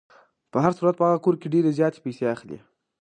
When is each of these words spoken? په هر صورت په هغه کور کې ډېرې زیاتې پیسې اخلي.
په 0.51 0.57
هر 0.63 0.71
صورت 0.77 0.95
په 0.97 1.05
هغه 1.07 1.19
کور 1.25 1.35
کې 1.41 1.51
ډېرې 1.53 1.75
زیاتې 1.77 1.99
پیسې 2.05 2.25
اخلي. 2.35 2.59